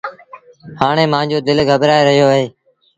[0.79, 2.45] هآڻي مآݩجو دل گٻرآئي رهيو اهي۔